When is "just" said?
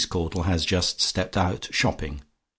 0.65-0.99